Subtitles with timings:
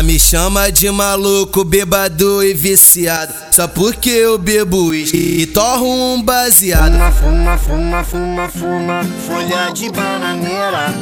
[0.00, 3.34] Ela me chama de maluco, bêbado e viciado.
[3.52, 6.92] Só porque eu bebo e torro um baseado.
[6.92, 10.94] Fuma, fuma, fuma, fuma, fuma, folha de bananeira.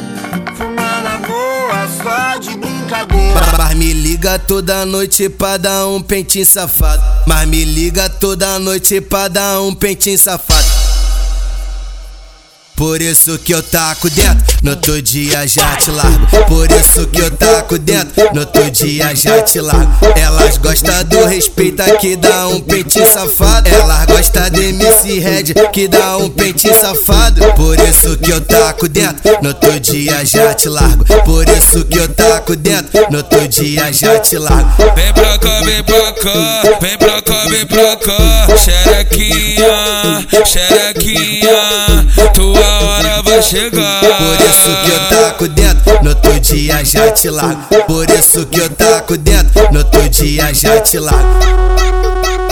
[0.57, 3.41] Fuma na boa, só de brincadeira.
[3.57, 7.01] Mas me liga toda noite pra dar um pentinho safado.
[7.25, 10.78] Mas me liga toda noite pra dar um pentinho safado.
[12.79, 16.27] Por isso que eu taco dentro, no outro dia já te largo.
[16.47, 19.93] Por isso que eu taco dentro, no outro dia já te largo.
[20.15, 23.69] Elas gostam do respeito que dá um peitinho safado.
[23.69, 27.53] Elas gostam de MC Red que dá um peitinho safado.
[27.55, 31.05] Por isso que eu taco dentro, no outro dia já te largo.
[31.25, 34.71] Por isso que eu taco dentro, no outro dia já te largo.
[34.95, 38.47] Vem pra cá, vem pra cá, vem pra cá, vem pra cá.
[38.57, 41.68] Xerequinha, xerequinha,
[43.49, 44.01] chegar.
[44.01, 47.63] Por isso que eu taco dentro, no outro dia já te largo.
[47.87, 52.48] Por isso que eu taco dentro, no outro dia já te largo.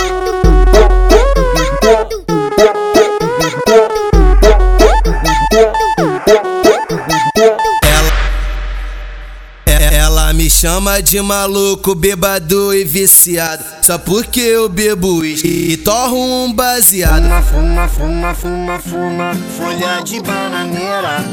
[10.36, 13.64] Me chama de maluco, bêbado e viciado.
[13.82, 17.22] Só porque eu bebo uísque e torro um baseado.
[17.22, 21.24] Fuma, fuma, fuma, fuma, fuma, folha de bananeira.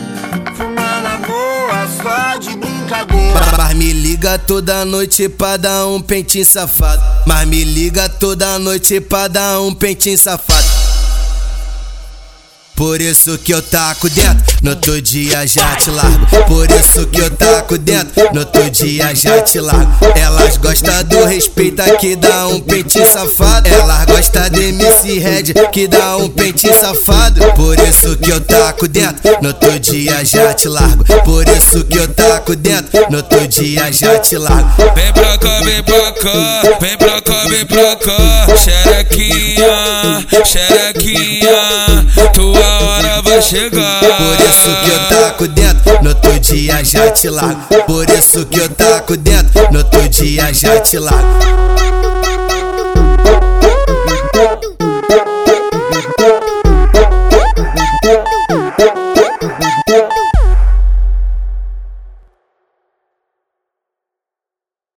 [0.56, 3.42] Fuma na boa, só de brincadeira.
[3.58, 7.04] Mas me liga toda noite pra dar um pentinho safado.
[7.26, 10.73] Mas me liga toda noite pra dar um pentinho safado.
[12.84, 16.26] Por isso que eu taco dentro, no outro dia já te largo.
[16.48, 19.90] Por isso que eu taco dentro, no outro dia já te largo.
[20.14, 23.70] Elas gostam do respeito que dá um peitinho safado.
[23.70, 27.54] Elas gostam de MC Red que dá um peitinho safado.
[27.54, 31.06] Por isso que eu taco dentro, no outro dia já te largo.
[31.24, 34.70] Por isso que eu taco dentro, no outro dia já te largo.
[34.94, 38.46] Vem pra cá, vem pra cá, vem pra cá, vem pra cá.
[38.58, 42.73] Xerequinha, xerequinha, tua
[43.44, 44.00] chegar.
[44.00, 47.84] Por isso que eu taco dentro, no outro dia já te largo.
[47.86, 51.73] Por isso que eu taco dentro, no outro dia já te largo.